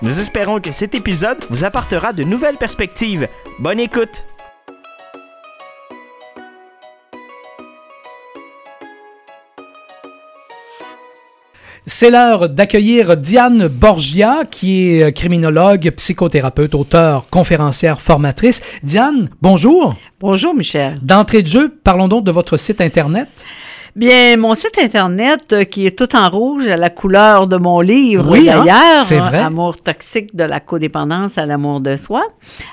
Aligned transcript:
Nous 0.00 0.20
espérons 0.20 0.58
que 0.58 0.72
cet 0.72 0.94
épisode 0.94 1.44
vous 1.50 1.64
apportera 1.64 2.14
de 2.14 2.24
nouvelles 2.24 2.56
perspectives. 2.56 3.28
Bonne 3.58 3.78
écoute! 3.78 4.24
C'est 11.84 12.10
l'heure 12.10 12.48
d'accueillir 12.48 13.18
Diane 13.18 13.68
Borgia, 13.68 14.44
qui 14.50 15.00
est 15.02 15.12
criminologue, 15.12 15.90
psychothérapeute, 15.90 16.74
auteur, 16.74 17.26
conférencière, 17.28 18.00
formatrice. 18.00 18.62
Diane, 18.82 19.28
bonjour. 19.42 19.94
Bonjour, 20.20 20.54
Michel. 20.54 20.98
D'entrée 21.02 21.42
de 21.42 21.48
jeu, 21.48 21.78
parlons 21.84 22.08
donc 22.08 22.24
de 22.24 22.30
votre 22.30 22.56
site 22.56 22.80
Internet. 22.80 23.28
Bien, 23.96 24.36
mon 24.38 24.56
site 24.56 24.76
internet 24.82 25.52
euh, 25.52 25.62
qui 25.62 25.86
est 25.86 25.96
tout 25.96 26.16
en 26.16 26.28
rouge 26.28 26.66
à 26.66 26.76
la 26.76 26.90
couleur 26.90 27.46
de 27.46 27.56
mon 27.56 27.80
livre 27.80 28.26
Oui, 28.28 28.50
hein, 28.50 28.64
d'ailleurs, 28.64 29.02
c'est 29.04 29.18
vrai. 29.18 29.38
Amour 29.38 29.76
toxique 29.80 30.34
de 30.34 30.42
la 30.42 30.58
codépendance 30.58 31.38
à 31.38 31.46
l'amour 31.46 31.78
de 31.78 31.96
soi. 31.96 32.22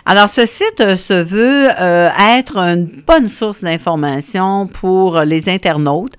Alors, 0.07 0.29
ce 0.29 0.47
site 0.47 0.81
euh, 0.81 0.97
se 0.97 1.13
veut 1.13 1.67
euh, 1.79 2.09
être 2.39 2.57
une 2.57 2.89
bonne 3.05 3.29
source 3.29 3.61
d'information 3.61 4.65
pour 4.65 5.19
les 5.19 5.47
internautes. 5.47 6.13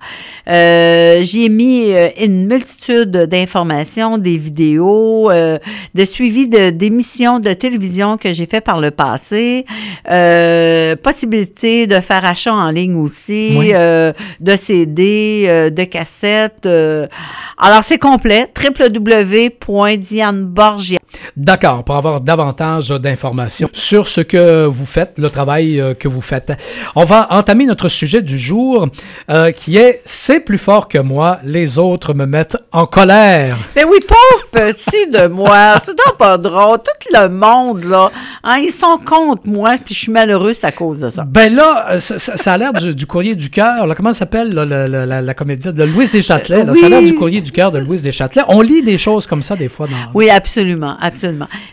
Euh, 0.47 1.21
J'y 1.21 1.43
ai 1.45 1.49
mis 1.49 1.91
euh, 1.91 2.07
une 2.21 2.47
multitude 2.47 3.11
d'informations, 3.11 4.17
des 4.17 4.37
vidéos, 4.37 5.29
euh, 5.31 5.57
de 5.95 6.05
suivi 6.05 6.47
d'émissions 6.47 7.39
de, 7.41 7.51
télévision 7.51 8.15
que 8.17 8.31
j'ai 8.31 8.45
fait 8.45 8.61
par 8.61 8.79
le 8.79 8.89
passé, 8.91 9.65
euh, 10.09 10.95
possibilité 10.95 11.87
de 11.87 11.99
faire 11.99 12.23
achat 12.25 12.53
en 12.53 12.69
ligne 12.69 12.95
aussi, 12.95 13.53
Oui. 13.57 13.71
euh, 13.73 14.13
de 14.39 14.55
Euh, 14.99 15.69
de 15.69 15.83
cassettes. 15.83 16.65
euh. 16.65 17.07
Alors, 17.57 17.83
c'est 17.83 17.97
complet. 17.97 18.49
www.dianeborgia. 18.55 20.99
D'accord, 21.37 21.83
pour 21.83 21.95
avoir 21.95 22.21
davantage 22.21 22.89
d'informations 22.89 23.69
sur 23.73 24.07
ce 24.07 24.21
que 24.21 24.65
vous 24.65 24.85
faites, 24.85 25.13
le 25.17 25.29
travail 25.29 25.79
euh, 25.79 25.93
que 25.93 26.07
vous 26.07 26.21
faites. 26.21 26.53
On 26.95 27.05
va 27.05 27.27
entamer 27.31 27.65
notre 27.65 27.89
sujet 27.89 28.21
du 28.21 28.37
jour 28.37 28.87
euh, 29.29 29.51
qui 29.51 29.77
est 29.77 30.01
C'est 30.05 30.39
plus 30.41 30.57
fort 30.57 30.87
que 30.87 30.97
moi, 30.97 31.39
les 31.43 31.77
autres 31.79 32.13
me 32.13 32.25
mettent 32.25 32.57
en 32.71 32.85
colère. 32.85 33.57
Mais 33.75 33.83
oui, 33.83 33.99
pauvre 34.07 34.47
petit 34.51 35.07
de 35.09 35.27
moi. 35.27 35.75
C'est 35.85 35.95
donc 35.97 36.17
pas 36.17 36.37
drôle. 36.37 36.77
Tout 36.79 37.17
le 37.19 37.27
monde, 37.29 37.83
là, 37.85 38.11
hein, 38.43 38.57
ils 38.57 38.71
sont 38.71 38.97
contre 39.03 39.43
moi, 39.47 39.75
puis 39.83 39.93
je 39.95 39.99
suis 40.01 40.11
malheureuse 40.11 40.63
à 40.63 40.71
cause 40.71 40.99
de 40.99 41.09
ça. 41.09 41.23
Ben 41.27 41.53
là, 41.53 41.85
euh, 41.91 41.99
ça, 41.99 42.53
a 42.53 42.57
l'air 42.57 42.73
du, 42.73 42.93
du 42.95 43.05
courrier 43.05 43.35
du 43.35 43.49
cœur. 43.49 43.87
Comment 43.95 44.13
ça 44.13 44.19
s'appelle 44.19 44.53
le- 44.53 44.65
le- 44.65 45.05
la, 45.05 45.21
la 45.21 45.33
comédienne 45.33 45.73
de 45.73 45.83
Louise 45.83 46.11
Deschâtelet? 46.11 46.63
là? 46.63 46.73
Ça 46.75 46.85
a 46.85 46.89
l'air 46.89 46.99
Oui. 46.99 47.11
du 47.11 47.15
courrier 47.15 47.41
du 47.41 47.51
cœur 47.51 47.71
de 47.71 47.79
Louise 47.79 48.01
Deschâtelet. 48.03 48.43
On 48.47 48.61
lit 48.61 48.81
des 48.83 48.97
choses 48.97 49.27
comme 49.27 49.41
ça 49.41 49.55
des 49.55 49.69
fois 49.69 49.87
dans. 49.87 49.93
Oui, 50.13 50.29
absolument, 50.29 50.95
absolument. 51.01 51.12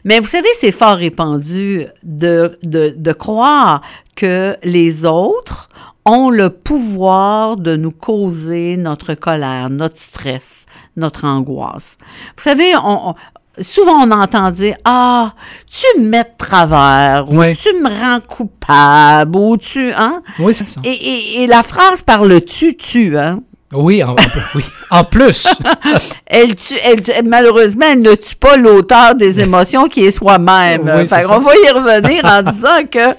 Mais 0.05 0.21
vous 0.21 0.27
savez, 0.27 0.49
c'est 0.59 0.73
fort 0.73 0.97
répandu 0.97 1.87
de, 2.03 2.59
de, 2.63 2.95
de 2.97 3.13
croire 3.13 3.81
que 4.17 4.57
les 4.63 5.05
autres 5.05 5.69
ont 6.07 6.31
le 6.31 6.51
pouvoir 6.51 7.57
de 7.57 7.77
nous 7.77 7.91
causer 7.91 8.77
notre 8.77 9.15
colère, 9.15 9.69
notre 9.71 9.99
stress, 9.99 10.67
notre 10.97 11.25
angoisse. 11.27 11.97
Vous 12.37 12.43
savez, 12.43 12.75
on, 12.77 13.11
on- 13.11 13.15
souvent 13.61 14.07
on 14.07 14.11
entend 14.11 14.51
dire 14.51 14.77
Ah, 14.85 15.35
tu 15.67 16.01
me 16.01 16.07
mets 16.09 16.25
de 16.25 16.31
travers, 16.39 17.31
ou 17.31 17.35
tu 17.55 17.69
me 17.75 17.89
rends 17.89 18.21
coupable, 18.21 19.37
ou 19.37 19.57
tu. 19.59 19.93
Hein? 19.93 20.23
Oui, 20.39 20.55
c'est 20.55 20.67
ça. 20.67 20.81
Et, 20.85 20.91
et, 20.91 21.43
et 21.43 21.47
la 21.47 21.63
phrase 21.63 22.03
par 22.03 22.25
le 22.25 22.41
tu-tu, 22.41 23.19
hein? 23.19 23.41
Oui, 23.73 24.03
en, 24.03 24.11
en 24.11 24.15
plus- 24.17 24.41
oui. 24.57 24.65
En 24.91 25.05
plus. 25.05 25.47
Elle 26.27 26.57
tue, 26.57 26.75
elle, 26.83 27.03
malheureusement, 27.25 27.87
elle 27.91 28.03
ne 28.03 28.15
tue 28.15 28.35
pas 28.37 28.57
l'auteur 28.57 29.15
des 29.15 29.41
émotions 29.41 29.89
qui 29.89 30.05
est 30.05 30.11
soi-même. 30.11 30.83
Oui, 30.83 31.07
on 31.31 31.41
va 31.41 31.55
y 31.57 31.71
revenir 31.71 32.25
en 32.25 32.43
disant 32.43 32.83
que, 32.91 33.15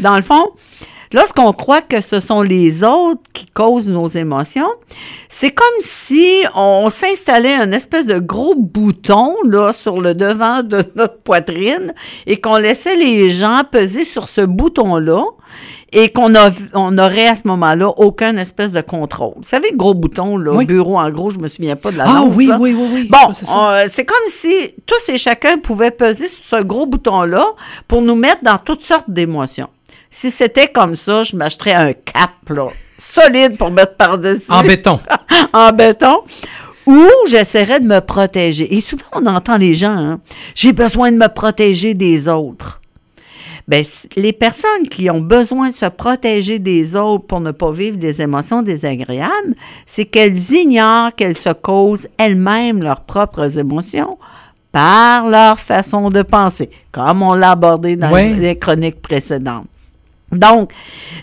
dans 0.00 0.16
le 0.16 0.22
fond, 0.22 0.50
lorsqu'on 1.12 1.52
croit 1.52 1.80
que 1.82 2.00
ce 2.00 2.20
sont 2.20 2.42
les 2.42 2.84
autres 2.84 3.20
qui 3.32 3.46
causent 3.46 3.88
nos 3.88 4.08
émotions, 4.08 4.68
c'est 5.28 5.50
comme 5.52 5.66
si 5.80 6.42
on 6.54 6.88
s'installait 6.90 7.54
un 7.54 7.72
espèce 7.72 8.06
de 8.06 8.18
gros 8.18 8.54
bouton 8.56 9.34
là, 9.44 9.72
sur 9.72 10.00
le 10.00 10.14
devant 10.14 10.62
de 10.62 10.84
notre 10.96 11.18
poitrine 11.18 11.92
et 12.26 12.40
qu'on 12.40 12.56
laissait 12.56 12.96
les 12.96 13.30
gens 13.30 13.62
peser 13.70 14.04
sur 14.04 14.28
ce 14.28 14.40
bouton-là 14.40 15.22
et 15.92 16.08
qu'on 16.10 16.34
on 16.74 16.98
aurait 16.98 17.28
à 17.28 17.36
ce 17.36 17.46
moment-là 17.46 17.88
aucun 17.96 18.36
espèce 18.36 18.72
de 18.72 18.80
contrôle. 18.80 19.34
Vous 19.36 19.44
savez, 19.44 19.70
le 19.70 19.76
gros 19.76 19.94
bouton, 19.94 20.36
là, 20.36 20.52
Oui. 20.52 20.66
bureau 20.66 20.98
en 20.98 21.08
gros, 21.10 21.30
je 21.30 21.38
me 21.38 21.46
souviens 21.48 21.76
pas 21.76 21.92
de 21.92 21.96
la 21.98 22.04
Ah 22.06 22.24
oui, 22.26 22.46
là. 22.46 22.58
oui, 22.60 22.74
oui, 22.76 22.88
oui. 22.92 23.08
Bon, 23.08 23.30
euh, 23.56 23.86
c'est 23.88 24.04
comme 24.04 24.16
si 24.28 24.52
tous 24.84 25.08
et 25.12 25.16
chacun 25.16 25.58
pouvaient 25.58 25.92
peser 25.92 26.28
sur 26.28 26.44
ce 26.58 26.62
gros 26.64 26.86
bouton-là 26.86 27.46
pour 27.86 28.02
nous 28.02 28.16
mettre 28.16 28.42
dans 28.42 28.58
toutes 28.58 28.82
sortes 28.82 29.08
d'émotions. 29.08 29.68
Si 30.18 30.30
c'était 30.30 30.68
comme 30.68 30.94
ça, 30.94 31.24
je 31.24 31.36
m'achèterais 31.36 31.74
un 31.74 31.92
cap, 31.92 32.30
là, 32.48 32.68
solide 32.96 33.58
pour 33.58 33.70
mettre 33.70 33.96
par-dessus 33.96 34.50
En 34.50 34.62
béton. 34.62 34.98
en 35.52 35.70
béton. 35.72 36.22
Ou 36.86 37.04
j'essaierais 37.28 37.80
de 37.80 37.86
me 37.86 38.00
protéger. 38.00 38.74
Et 38.74 38.80
souvent, 38.80 39.04
on 39.12 39.26
entend 39.26 39.58
les 39.58 39.74
gens, 39.74 39.94
hein, 39.94 40.20
j'ai 40.54 40.72
besoin 40.72 41.12
de 41.12 41.18
me 41.18 41.28
protéger 41.28 41.92
des 41.92 42.28
autres. 42.28 42.80
Ben, 43.68 43.84
c- 43.84 44.08
les 44.16 44.32
personnes 44.32 44.88
qui 44.90 45.10
ont 45.10 45.20
besoin 45.20 45.68
de 45.68 45.74
se 45.74 45.84
protéger 45.84 46.58
des 46.60 46.96
autres 46.96 47.26
pour 47.26 47.40
ne 47.40 47.50
pas 47.50 47.70
vivre 47.70 47.98
des 47.98 48.22
émotions 48.22 48.62
désagréables, 48.62 49.54
c'est 49.84 50.06
qu'elles 50.06 50.50
ignorent 50.52 51.14
qu'elles 51.14 51.36
se 51.36 51.50
causent 51.52 52.08
elles-mêmes 52.16 52.82
leurs 52.82 53.02
propres 53.02 53.58
émotions 53.58 54.16
par 54.72 55.28
leur 55.28 55.60
façon 55.60 56.08
de 56.08 56.22
penser, 56.22 56.70
comme 56.90 57.20
on 57.20 57.34
l'a 57.34 57.50
abordé 57.50 57.96
dans 57.96 58.12
Oui. 58.12 58.32
les 58.34 58.56
chroniques 58.58 59.02
précédentes. 59.02 59.66
Donc, 60.32 60.72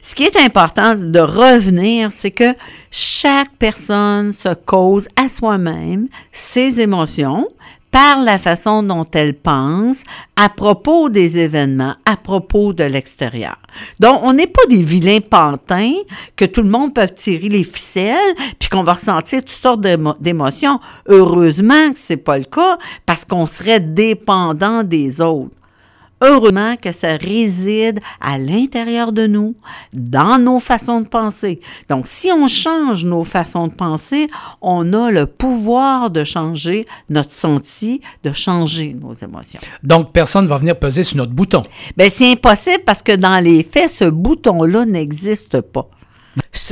ce 0.01 0.15
qui 0.15 0.23
est 0.23 0.37
important 0.37 0.95
de 0.95 1.19
revenir, 1.19 2.11
c'est 2.11 2.31
que 2.31 2.53
chaque 2.89 3.51
personne 3.59 4.31
se 4.31 4.53
cause 4.53 5.07
à 5.15 5.27
soi-même 5.29 6.07
ses 6.31 6.79
émotions 6.79 7.47
par 7.91 8.23
la 8.23 8.39
façon 8.39 8.81
dont 8.81 9.05
elle 9.13 9.35
pense 9.35 10.01
à 10.35 10.49
propos 10.49 11.09
des 11.09 11.37
événements, 11.37 11.93
à 12.05 12.17
propos 12.17 12.73
de 12.73 12.83
l'extérieur. 12.83 13.57
Donc, 13.99 14.19
on 14.23 14.33
n'est 14.33 14.47
pas 14.47 14.65
des 14.67 14.81
vilains 14.81 15.19
pantins 15.19 15.93
que 16.35 16.45
tout 16.45 16.63
le 16.63 16.69
monde 16.69 16.95
peut 16.95 17.07
tirer 17.07 17.49
les 17.49 17.63
ficelles 17.63 18.33
puis 18.57 18.67
qu'on 18.69 18.81
va 18.81 18.93
ressentir 18.93 19.41
toutes 19.41 19.51
sortes 19.51 19.81
d'émo- 19.81 20.15
d'émotions. 20.19 20.79
Heureusement 21.07 21.91
que 21.91 21.99
c'est 21.99 22.17
pas 22.17 22.39
le 22.39 22.45
cas 22.45 22.79
parce 23.05 23.25
qu'on 23.25 23.45
serait 23.45 23.79
dépendant 23.79 24.81
des 24.81 25.21
autres. 25.21 25.55
Heureusement 26.23 26.77
que 26.77 26.93
ça 26.93 27.17
réside 27.17 27.99
à 28.21 28.37
l'intérieur 28.37 29.11
de 29.11 29.27
nous, 29.27 29.55
dans 29.91 30.39
nos 30.39 30.59
façons 30.59 31.01
de 31.01 31.07
penser. 31.07 31.59
Donc, 31.89 32.07
si 32.07 32.31
on 32.31 32.47
change 32.47 33.03
nos 33.03 33.25
façons 33.25 33.67
de 33.67 33.73
penser, 33.73 34.27
on 34.61 34.93
a 34.93 35.11
le 35.11 35.25
pouvoir 35.25 36.09
de 36.09 36.23
changer 36.23 36.85
notre 37.09 37.33
senti, 37.33 37.99
de 38.23 38.31
changer 38.31 38.93
nos 38.93 39.13
émotions. 39.13 39.59
Donc, 39.83 40.13
personne 40.13 40.45
ne 40.45 40.49
va 40.49 40.57
venir 40.57 40.79
peser 40.79 41.03
sur 41.03 41.17
notre 41.17 41.33
bouton. 41.33 41.61
Ben, 41.97 42.09
c'est 42.09 42.31
impossible 42.31 42.83
parce 42.85 43.01
que 43.01 43.11
dans 43.13 43.43
les 43.43 43.61
faits, 43.63 43.91
ce 43.91 44.05
bouton-là 44.05 44.85
n'existe 44.85 45.59
pas. 45.59 45.89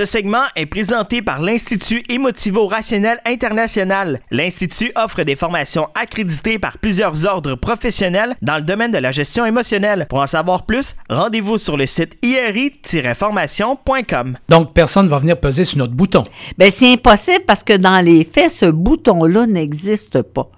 Ce 0.01 0.05
segment 0.05 0.45
est 0.55 0.65
présenté 0.65 1.21
par 1.21 1.43
l'Institut 1.43 2.01
Émotivo-Rationnel 2.09 3.19
International. 3.23 4.19
L'Institut 4.31 4.91
offre 4.95 5.21
des 5.21 5.35
formations 5.35 5.89
accréditées 5.93 6.57
par 6.57 6.79
plusieurs 6.79 7.27
ordres 7.27 7.53
professionnels 7.53 8.33
dans 8.41 8.55
le 8.55 8.63
domaine 8.63 8.91
de 8.91 8.97
la 8.97 9.11
gestion 9.11 9.45
émotionnelle. 9.45 10.07
Pour 10.09 10.17
en 10.17 10.25
savoir 10.25 10.65
plus, 10.65 10.95
rendez-vous 11.07 11.59
sur 11.59 11.77
le 11.77 11.85
site 11.85 12.17
iri-formation.com. 12.23 14.39
Donc, 14.49 14.73
personne 14.73 15.05
ne 15.05 15.11
va 15.11 15.19
venir 15.19 15.39
peser 15.39 15.65
sur 15.65 15.77
notre 15.77 15.93
bouton. 15.93 16.23
Ben, 16.57 16.71
c'est 16.71 16.91
impossible 16.91 17.43
parce 17.45 17.61
que 17.61 17.73
dans 17.73 18.03
les 18.03 18.23
faits, 18.23 18.55
ce 18.55 18.65
bouton-là 18.65 19.45
n'existe 19.45 20.23
pas. 20.23 20.49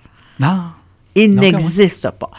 Ah. 0.41 0.67
Il 1.15 1.35
Donc, 1.35 1.43
n'existe 1.43 2.09
pas. 2.11 2.31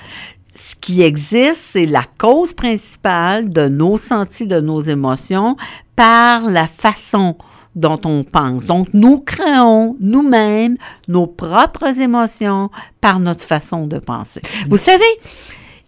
Ce 0.55 0.75
qui 0.81 1.03
existe, 1.03 1.57
c'est 1.73 1.87
la 1.87 2.05
cause 2.19 2.53
principale 2.53 3.51
de 3.51 3.69
nos 3.69 3.97
sentis, 3.97 4.47
de 4.47 4.61
nos 4.61 4.81
émotions, 4.81 5.57
par 5.97 6.49
la 6.49 6.67
façon 6.69 7.37
dont 7.75 8.01
on 8.05 8.23
pense. 8.23 8.65
Donc, 8.65 8.95
nous 8.95 9.19
créons 9.19 9.97
nous-mêmes 9.99 10.77
nos 11.09 11.27
propres 11.27 11.99
émotions 12.01 12.71
par 13.01 13.19
notre 13.19 13.43
façon 13.45 13.87
de 13.89 13.99
penser. 13.99 14.43
Vous 14.69 14.77
savez, 14.77 15.03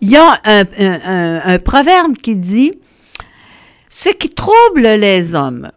il 0.01 0.11
y 0.11 0.17
a 0.17 0.41
un, 0.45 0.65
un- 1.45 1.59
proverbe 1.61 2.17
qui 2.17 2.35
dit, 2.35 2.73
ce 3.89 4.09
qui 4.11 4.31
trouble 4.31 4.83
les 4.83 5.35
hommes, 5.37 5.71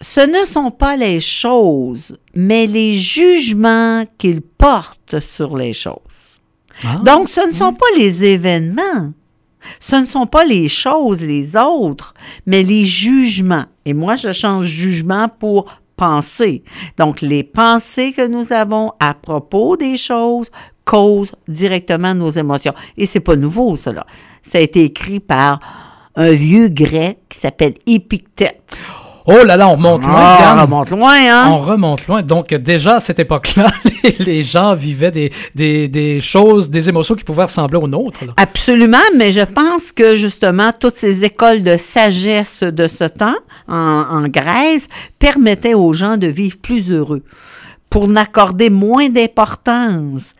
ce 0.00 0.20
ne 0.20 0.44
sont 0.46 0.72
pas 0.72 0.96
les 0.96 1.20
choses, 1.20 2.18
mais 2.34 2.66
les 2.66 2.96
jugements 2.96 4.04
qu'ils 4.18 4.42
portent 4.42 5.20
sur 5.20 5.56
les 5.56 5.72
choses. 5.72 6.31
Ah. 6.84 7.00
Donc, 7.04 7.28
ce 7.28 7.46
ne 7.46 7.52
sont 7.52 7.72
pas 7.72 7.86
les 7.96 8.24
événements, 8.24 9.12
ce 9.80 9.96
ne 9.96 10.06
sont 10.06 10.26
pas 10.26 10.44
les 10.44 10.68
choses, 10.68 11.20
les 11.20 11.56
autres, 11.56 12.14
mais 12.46 12.62
les 12.62 12.84
jugements. 12.84 13.64
Et 13.84 13.94
moi, 13.94 14.16
je 14.16 14.32
change 14.32 14.66
jugement 14.66 15.28
pour 15.28 15.66
pensée. 15.96 16.62
Donc, 16.98 17.20
les 17.20 17.44
pensées 17.44 18.12
que 18.12 18.26
nous 18.26 18.52
avons 18.52 18.92
à 18.98 19.14
propos 19.14 19.76
des 19.76 19.96
choses 19.96 20.50
causent 20.84 21.34
directement 21.46 22.14
nos 22.14 22.30
émotions. 22.30 22.74
Et 22.96 23.06
c'est 23.06 23.20
pas 23.20 23.36
nouveau, 23.36 23.76
cela. 23.76 24.04
Ça 24.42 24.58
a 24.58 24.60
été 24.60 24.84
écrit 24.84 25.20
par 25.20 25.60
un 26.16 26.32
vieux 26.32 26.68
grec 26.68 27.18
qui 27.28 27.38
s'appelle 27.38 27.74
Épictète. 27.86 28.76
Oh 29.26 29.44
là 29.44 29.56
là, 29.56 29.68
on 29.68 29.76
remonte 29.76 30.04
loin, 30.04 30.36
Diane. 30.36 30.58
on 30.58 30.62
remonte 30.62 30.90
loin, 30.90 31.14
hein? 31.30 31.48
On 31.50 31.58
remonte 31.58 32.06
loin. 32.08 32.22
Donc, 32.22 32.52
déjà, 32.54 32.96
à 32.96 33.00
cette 33.00 33.20
époque-là, 33.20 33.68
les, 34.04 34.16
les 34.24 34.42
gens 34.42 34.74
vivaient 34.74 35.12
des, 35.12 35.32
des, 35.54 35.86
des 35.88 36.20
choses, 36.20 36.68
des 36.70 36.88
émotions 36.88 37.14
qui 37.14 37.22
pouvaient 37.22 37.44
ressembler 37.44 37.78
aux 37.78 37.86
nôtres. 37.86 38.24
là. 38.24 38.32
Absolument, 38.36 38.98
mais 39.16 39.30
je 39.30 39.42
pense 39.42 39.92
que 39.92 40.16
justement, 40.16 40.72
toutes 40.78 40.96
ces 40.96 41.24
écoles 41.24 41.62
de 41.62 41.76
sagesse 41.76 42.64
de 42.64 42.88
ce 42.88 43.04
temps 43.04 43.36
en, 43.68 43.74
en 44.10 44.28
Grèce 44.28 44.88
permettaient 45.20 45.74
aux 45.74 45.92
gens 45.92 46.16
de 46.16 46.26
vivre 46.26 46.56
plus 46.60 46.90
heureux 46.90 47.22
pour 47.90 48.08
n'accorder 48.08 48.70
moins 48.70 49.08
d'importance 49.08 50.34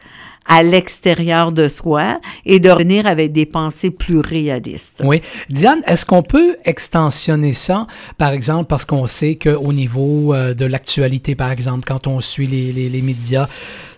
à 0.53 0.63
l'extérieur 0.63 1.51
de 1.51 1.67
soi 1.67 2.21
et 2.45 2.61
de 2.61 2.69
revenir 2.69 3.07
avec 3.07 3.33
des 3.33 3.47
pensées 3.47 3.91
plus 3.91 4.19
réalistes. 4.19 5.01
Oui. 5.03 5.23
Diane, 5.49 5.81
est-ce 5.87 6.05
qu'on 6.05 6.23
peut 6.23 6.57
extensionner 6.67 7.55
ça, 7.55 7.87
par 8.19 8.33
exemple, 8.33 8.67
parce 8.67 8.85
qu'on 8.85 9.07
sait 9.07 9.37
qu'au 9.37 9.73
niveau 9.73 10.35
euh, 10.35 10.53
de 10.53 10.67
l'actualité, 10.67 11.35
par 11.35 11.51
exemple, 11.51 11.85
quand 11.87 12.07
on 12.07 12.21
suit 12.21 12.47
les, 12.47 12.71
les, 12.71 12.91
les 12.91 13.01
médias, 13.01 13.49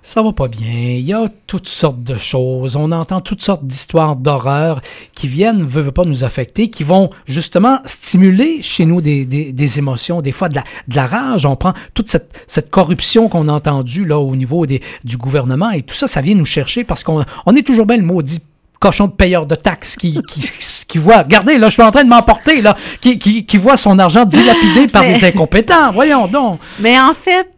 ça 0.07 0.21
va 0.23 0.33
pas 0.33 0.49
bien. 0.49 0.69
Il 0.71 1.01
y 1.01 1.15
a 1.15 1.25
toutes 1.47 1.67
sortes 1.67 2.03
de 2.03 2.19
choses. 2.19 2.77
On 2.77 2.93
entend 2.93 3.23
toutes 3.23 3.41
sortes 3.41 3.65
d'histoires 3.67 4.17
d'horreur 4.17 4.83
qui 5.15 5.29
viennent, 5.29 5.65
veut, 5.65 5.81
veut 5.81 5.93
pas 5.93 6.05
nous 6.05 6.25
affecter, 6.25 6.69
qui 6.69 6.85
vont 6.85 7.09
justement 7.25 7.79
stimuler 7.87 8.61
chez 8.61 8.85
nous 8.85 9.01
des, 9.01 9.25
des, 9.25 9.51
des 9.55 9.79
émotions, 9.79 10.21
des 10.21 10.33
fois 10.33 10.51
de 10.51 10.57
la, 10.57 10.65
de 10.89 10.95
la 10.95 11.07
rage. 11.07 11.47
On 11.47 11.57
prend 11.57 11.73
toute 11.95 12.09
cette, 12.09 12.39
cette 12.47 12.69
corruption 12.71 13.31
qu'on 13.31 13.49
a 13.49 13.53
entendue 13.53 14.05
là 14.05 14.19
au 14.19 14.37
niveau 14.37 14.67
des, 14.67 14.83
du 15.05 15.17
gouvernement 15.17 15.71
et 15.71 15.81
tout 15.81 15.95
ça, 15.95 16.07
ça 16.07 16.21
vient 16.21 16.35
nous 16.35 16.45
chercher 16.45 16.85
parce 16.85 17.03
qu'on 17.03 17.25
on 17.47 17.57
est 17.57 17.67
toujours 17.67 17.87
bien 17.87 17.97
le 17.97 18.03
maudit 18.05 18.41
cochon 18.81 19.07
de 19.07 19.13
payeur 19.13 19.47
de 19.47 19.55
taxes 19.55 19.97
qui, 19.97 20.21
qui, 20.29 20.43
qui 20.87 20.99
voit, 20.99 21.23
regardez, 21.23 21.57
là, 21.57 21.71
je 21.71 21.73
suis 21.75 21.83
en 21.83 21.91
train 21.91 22.05
de 22.05 22.11
m'emporter, 22.11 22.61
là, 22.61 22.77
qui, 23.01 23.19
qui, 23.19 23.47
qui 23.47 23.57
voit 23.57 23.79
son 23.79 23.99
argent 23.99 24.27
dilapidé 24.27 24.87
par 24.89 25.03
Mais- 25.05 25.15
des 25.15 25.25
incompétents. 25.25 25.91
Voyons 25.95 26.27
donc. 26.29 26.61
Mais 26.81 27.01
en 27.01 27.15
fait, 27.15 27.49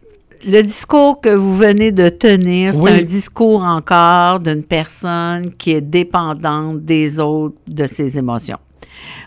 le 0.47 0.61
discours 0.63 1.19
que 1.19 1.29
vous 1.29 1.55
venez 1.55 1.91
de 1.91 2.07
tenir, 2.09 2.73
c'est 2.73 2.79
Oui. 2.79 2.91
un 2.91 3.01
discours 3.01 3.63
encore 3.63 4.39
d'une 4.39 4.63
personne 4.63 5.53
qui 5.57 5.71
est 5.71 5.81
dépendante 5.81 6.83
des 6.85 7.19
autres, 7.19 7.57
de 7.67 7.85
ses 7.85 8.17
émotions. 8.17 8.57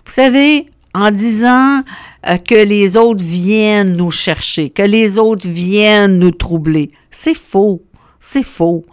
Vous 0.06 0.12
savez, 0.12 0.66
en 0.94 1.10
disant 1.10 1.80
euh, 2.28 2.36
que 2.38 2.64
les 2.66 2.96
autres 2.96 3.22
viennent 3.22 3.96
nous 3.96 4.10
chercher, 4.10 4.70
que 4.70 4.82
les 4.82 5.18
autres 5.18 5.46
viennent 5.46 6.18
nous 6.18 6.32
troubler, 6.32 6.90
c'est 7.10 7.36
faux. 7.36 7.82
C'est 8.18 8.42
faux. 8.42 8.84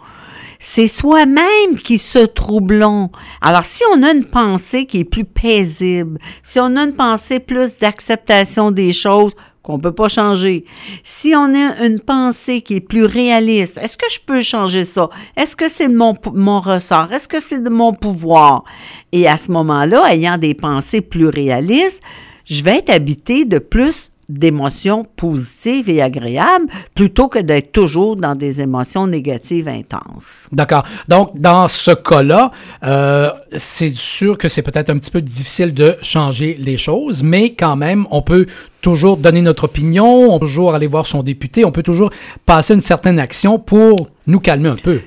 C'est 0.60 0.88
soi-même 0.88 1.76
qui 1.84 1.98
se 1.98 2.18
troublons. 2.18 3.10
Alors, 3.40 3.62
si 3.62 3.82
on 3.94 4.02
a 4.02 4.12
une 4.12 4.24
pensée 4.24 4.86
qui 4.86 5.00
est 5.00 5.04
plus 5.04 5.24
paisible, 5.24 6.18
si 6.42 6.58
on 6.58 6.74
a 6.76 6.82
une 6.82 6.94
pensée 6.94 7.38
plus 7.38 7.78
d'acceptation 7.78 8.70
des 8.72 8.92
choses 8.92 9.34
qu'on 9.68 9.78
peut 9.78 9.92
pas 9.92 10.08
changer, 10.08 10.64
si 11.04 11.34
on 11.36 11.54
a 11.54 11.84
une 11.84 12.00
pensée 12.00 12.62
qui 12.62 12.76
est 12.76 12.80
plus 12.80 13.04
réaliste, 13.04 13.76
est-ce 13.76 13.98
que 13.98 14.10
je 14.10 14.18
peux 14.18 14.40
changer 14.40 14.86
ça? 14.86 15.10
Est-ce 15.36 15.56
que 15.56 15.68
c'est 15.68 15.88
de 15.88 15.94
mon, 15.94 16.14
mon 16.32 16.60
ressort? 16.60 17.12
Est-ce 17.12 17.28
que 17.28 17.38
c'est 17.38 17.62
de 17.62 17.68
mon 17.68 17.92
pouvoir? 17.92 18.64
Et 19.12 19.28
à 19.28 19.36
ce 19.36 19.52
moment-là, 19.52 20.04
ayant 20.10 20.38
des 20.38 20.54
pensées 20.54 21.02
plus 21.02 21.28
réalistes, 21.28 22.00
je 22.46 22.64
vais 22.64 22.78
être 22.78 22.88
habité 22.88 23.44
de 23.44 23.58
plus 23.58 24.07
d'émotions 24.28 25.04
positives 25.16 25.88
et 25.88 26.02
agréables 26.02 26.66
plutôt 26.94 27.28
que 27.28 27.38
d'être 27.38 27.72
toujours 27.72 28.16
dans 28.16 28.34
des 28.34 28.60
émotions 28.60 29.06
négatives 29.06 29.68
intenses. 29.68 30.48
D'accord. 30.52 30.84
Donc, 31.08 31.30
dans 31.34 31.66
ce 31.68 31.92
cas-là, 31.92 32.50
euh, 32.84 33.30
c'est 33.56 33.90
sûr 33.90 34.36
que 34.36 34.48
c'est 34.48 34.62
peut-être 34.62 34.90
un 34.90 34.98
petit 34.98 35.10
peu 35.10 35.22
difficile 35.22 35.72
de 35.72 35.96
changer 36.02 36.56
les 36.60 36.76
choses, 36.76 37.22
mais 37.22 37.54
quand 37.54 37.76
même, 37.76 38.06
on 38.10 38.22
peut 38.22 38.46
toujours 38.82 39.16
donner 39.16 39.42
notre 39.42 39.64
opinion, 39.64 40.30
on 40.30 40.38
peut 40.38 40.46
toujours 40.46 40.74
aller 40.74 40.86
voir 40.86 41.06
son 41.06 41.22
député, 41.22 41.64
on 41.64 41.72
peut 41.72 41.82
toujours 41.82 42.10
passer 42.44 42.74
une 42.74 42.80
certaine 42.80 43.18
action 43.18 43.58
pour 43.58 44.08
nous 44.26 44.40
calmer 44.40 44.68
un 44.68 44.76
peu. 44.76 45.00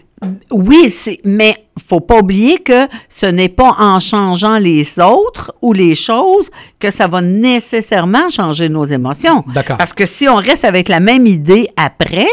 Oui, 0.52 0.94
mais 1.24 1.56
faut 1.82 2.00
pas 2.00 2.20
oublier 2.20 2.60
que 2.60 2.88
ce 3.10 3.26
n'est 3.26 3.50
pas 3.50 3.76
en 3.80 4.00
changeant 4.00 4.58
les 4.58 5.00
autres 5.00 5.54
ou 5.62 5.74
les 5.74 5.96
choses 5.96 6.50
que 6.80 6.92
ça 6.92 7.08
va 7.08 7.22
nécessairement 7.22 8.30
changer 8.30 8.70
nos 8.70 8.86
émotions. 8.86 9.44
D'accord. 9.54 9.78
Parce 9.78 9.94
que 9.94 10.06
si 10.06 10.28
on 10.28 10.36
reste 10.36 10.66
avec 10.66 10.90
la 10.90 11.00
même 11.00 11.26
idée 11.26 11.70
après, 11.78 12.28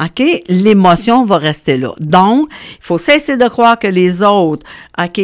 OK, 0.00 0.22
l'émotion 0.48 1.24
va 1.24 1.38
rester 1.38 1.76
là. 1.76 1.94
Donc, 1.98 2.48
il 2.50 2.76
faut 2.80 2.98
cesser 2.98 3.36
de 3.36 3.48
croire 3.48 3.78
que 3.78 3.88
les 3.88 4.22
autres, 4.22 4.66
OK, 4.98 5.20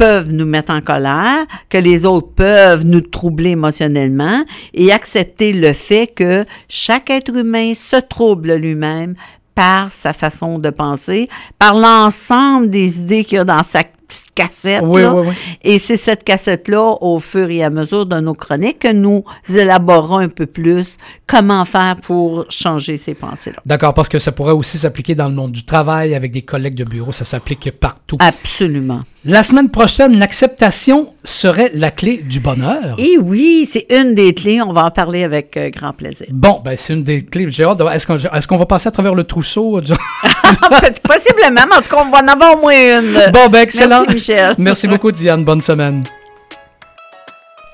peuvent 0.00 0.32
nous 0.32 0.46
mettre 0.46 0.72
en 0.72 0.80
colère, 0.80 1.44
que 1.68 1.76
les 1.76 2.06
autres 2.06 2.32
peuvent 2.34 2.86
nous 2.86 3.02
troubler 3.02 3.50
émotionnellement 3.50 4.46
et 4.72 4.92
accepter 4.92 5.52
le 5.52 5.74
fait 5.74 6.06
que 6.06 6.46
chaque 6.70 7.10
être 7.10 7.36
humain 7.36 7.74
se 7.74 7.96
trouble 7.96 8.54
lui-même 8.54 9.14
par 9.60 9.92
sa 9.92 10.14
façon 10.14 10.58
de 10.58 10.70
penser, 10.70 11.28
par 11.58 11.74
l'ensemble 11.74 12.70
des 12.70 13.00
idées 13.00 13.24
qu'il 13.24 13.36
y 13.36 13.38
a 13.40 13.44
dans 13.44 13.62
sa 13.62 13.84
petite 14.10 14.34
cassette. 14.34 14.82
Oui, 14.84 15.02
là. 15.02 15.14
oui, 15.14 15.28
oui. 15.28 15.34
Et 15.62 15.78
c'est 15.78 15.96
cette 15.96 16.24
cassette-là, 16.24 16.96
au 17.00 17.18
fur 17.18 17.48
et 17.50 17.62
à 17.62 17.70
mesure 17.70 18.06
de 18.06 18.18
nos 18.20 18.34
chroniques, 18.34 18.80
que 18.80 18.92
nous 18.92 19.24
élaborons 19.48 20.18
un 20.18 20.28
peu 20.28 20.46
plus 20.46 20.96
comment 21.26 21.64
faire 21.64 21.96
pour 22.02 22.44
changer 22.50 22.96
ces 22.96 23.14
pensées-là. 23.14 23.58
D'accord, 23.64 23.94
parce 23.94 24.08
que 24.08 24.18
ça 24.18 24.32
pourrait 24.32 24.52
aussi 24.52 24.78
s'appliquer 24.78 25.14
dans 25.14 25.28
le 25.28 25.34
monde 25.34 25.52
du 25.52 25.64
travail, 25.64 26.14
avec 26.14 26.32
des 26.32 26.42
collègues 26.42 26.74
de 26.76 26.84
bureau, 26.84 27.12
ça 27.12 27.24
s'applique 27.24 27.70
partout. 27.78 28.16
Absolument. 28.20 29.02
La 29.24 29.42
semaine 29.42 29.68
prochaine, 29.70 30.18
l'acceptation 30.18 31.08
serait 31.24 31.70
la 31.74 31.90
clé 31.90 32.18
du 32.18 32.40
bonheur. 32.40 32.96
Et 32.98 33.18
oui, 33.18 33.68
c'est 33.70 33.86
une 33.90 34.14
des 34.14 34.32
clés. 34.34 34.62
On 34.62 34.72
va 34.72 34.86
en 34.86 34.90
parler 34.90 35.24
avec 35.24 35.56
euh, 35.58 35.68
grand 35.70 35.92
plaisir. 35.92 36.26
Bon, 36.30 36.60
ben 36.64 36.74
c'est 36.76 36.94
une 36.94 37.04
des 37.04 37.22
clés. 37.24 37.46
J'ai 37.50 37.64
hâte 37.64 37.78
de. 37.78 37.84
Est-ce 37.84 38.06
qu'on 38.06 38.16
est-ce 38.16 38.48
qu'on 38.48 38.56
va 38.56 38.64
passer 38.66 38.88
à 38.88 38.90
travers 38.90 39.14
le 39.14 39.24
trousseau? 39.24 39.80
du- 39.82 39.92
Possiblement, 41.02 41.66
mais 41.68 41.76
en 41.76 41.82
tout 41.82 41.94
cas, 41.94 42.02
on 42.04 42.10
va 42.10 42.18
en 42.18 42.28
avoir 42.28 42.56
au 42.56 42.60
moins 42.60 43.00
une. 43.00 43.30
bon, 43.32 43.48
ben 43.48 43.60
excellent. 43.60 44.02
Merci, 44.02 44.14
Michel. 44.14 44.54
Merci 44.58 44.88
beaucoup, 44.88 45.12
Diane. 45.12 45.44
Bonne 45.44 45.60
semaine. 45.60 46.04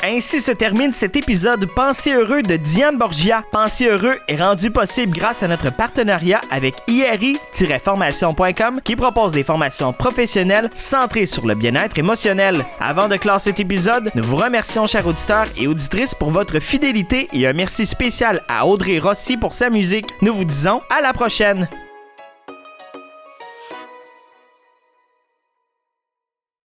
Ainsi 0.02 0.40
se 0.40 0.52
termine 0.52 0.92
cet 0.92 1.16
épisode 1.16 1.66
Pensez 1.74 2.12
heureux 2.12 2.42
de 2.42 2.56
Diane 2.56 2.96
Borgia. 2.96 3.42
Pensez 3.50 3.86
heureux 3.86 4.16
est 4.28 4.36
rendu 4.40 4.70
possible 4.70 5.16
grâce 5.16 5.42
à 5.42 5.48
notre 5.48 5.72
partenariat 5.74 6.40
avec 6.50 6.74
IRI-formation.com 6.86 8.82
qui 8.84 8.94
propose 8.94 9.32
des 9.32 9.42
formations 9.42 9.92
professionnelles 9.92 10.70
centrées 10.74 11.26
sur 11.26 11.46
le 11.46 11.54
bien-être 11.54 11.98
émotionnel. 11.98 12.64
Avant 12.78 13.08
de 13.08 13.16
clore 13.16 13.40
cet 13.40 13.58
épisode, 13.58 14.10
nous 14.14 14.22
vous 14.22 14.36
remercions, 14.36 14.86
chers 14.86 15.06
auditeurs 15.06 15.46
et 15.56 15.66
auditrices, 15.66 16.14
pour 16.14 16.30
votre 16.30 16.60
fidélité 16.60 17.28
et 17.32 17.46
un 17.46 17.52
merci 17.52 17.84
spécial 17.86 18.42
à 18.48 18.66
Audrey 18.66 18.98
Rossi 18.98 19.36
pour 19.36 19.54
sa 19.54 19.70
musique. 19.70 20.06
Nous 20.22 20.34
vous 20.34 20.44
disons 20.44 20.82
à 20.96 21.00
la 21.00 21.14
prochaine. 21.14 21.68